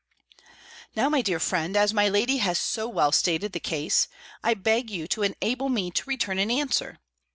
Now, 0.95 1.09
my 1.09 1.21
dear 1.21 1.39
friend, 1.39 1.77
as 1.77 1.93
my 1.93 2.09
lady 2.09 2.37
has 2.37 2.57
so 2.57 2.87
well 2.87 3.11
stated 3.11 3.51
the 3.53 3.59
case, 3.59 4.07
I 4.43 4.55
beg 4.55 4.89
you 4.89 5.07
to 5.09 5.21
enable 5.21 5.69
me 5.69 5.91
to 5.91 6.09
return 6.09 6.39
an 6.39 6.49
answer. 6.49 6.97